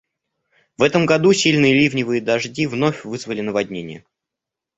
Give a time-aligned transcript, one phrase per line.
[0.79, 4.03] В этом году сильные ливневые дожди вновь вызвали наводнение.